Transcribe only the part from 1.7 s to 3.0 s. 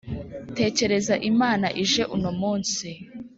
ije uno munsi.